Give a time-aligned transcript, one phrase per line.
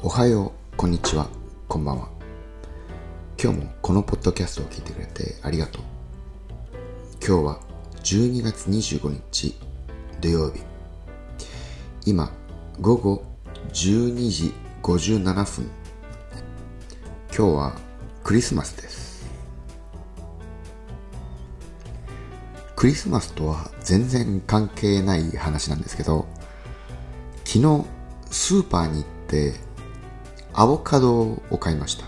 [0.00, 1.28] おはよう、こんにちは、
[1.66, 2.08] こんばんは。
[3.36, 5.82] 今日もこのポッドキャストを聞いてくれてありがとう。
[7.14, 7.60] 今日は
[8.04, 9.56] 12月25日
[10.20, 10.60] 土曜日。
[12.06, 12.32] 今、
[12.80, 13.24] 午後
[13.72, 14.54] 12時
[14.84, 15.68] 57分。
[17.36, 17.76] 今日は
[18.22, 19.26] クリスマスです。
[22.76, 26.28] クリスマスとは全然関係ない話なんですけど、
[27.44, 27.84] 昨日
[28.30, 29.67] スーパーに行って
[30.60, 32.04] アボカドを買いました。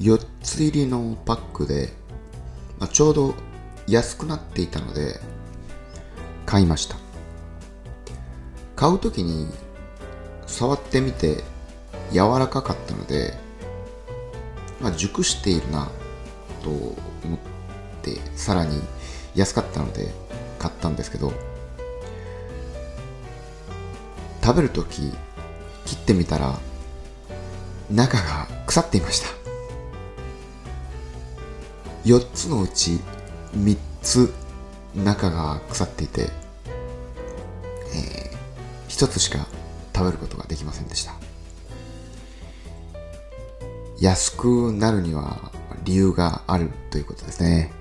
[0.00, 1.90] 4つ入りのパックで、
[2.80, 3.34] まあ、ちょうど
[3.86, 5.20] 安くなっていたので
[6.44, 6.96] 買いました。
[8.74, 9.52] 買う時に
[10.48, 11.44] 触ってみて
[12.10, 13.34] 柔らかかったので、
[14.80, 15.92] まあ、熟しているな
[16.60, 16.96] と思
[17.36, 17.38] っ
[18.02, 18.82] てさらに
[19.36, 20.12] 安かったので
[20.58, 21.32] 買ったんですけど
[24.42, 25.12] 食べるとき
[25.86, 26.58] 切ってみたら
[27.90, 29.28] 中が腐っていました。
[32.04, 33.00] 4つのうち
[33.56, 34.32] 3つ
[34.94, 36.28] 中が腐っていて、
[37.94, 39.46] えー、1つしか
[39.94, 41.14] 食べることができませんでした。
[44.00, 45.52] 安くなるには
[45.84, 47.72] 理由があるということですね。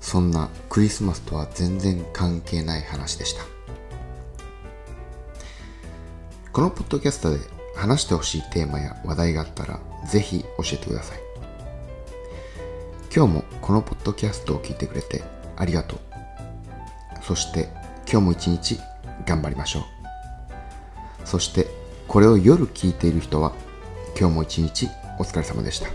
[0.00, 3.42] そんなクリスマスとは全然関係ない話でした。
[6.56, 7.38] このポッドキャストで
[7.74, 11.18] 話してほしいテーマや話題があったらぜひ教えてください。
[13.14, 15.22] 今日もこのポッドキャストを聞いてくれて
[15.54, 15.98] ありがとう。
[17.20, 17.68] そして
[18.10, 18.80] 今日も一日
[19.26, 19.82] 頑張りましょう。
[21.26, 21.66] そして
[22.08, 23.52] これを夜聞いている人は
[24.18, 25.88] 今日も一日お疲れ様でした。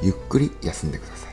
[0.00, 1.29] ゆっくり休んでください。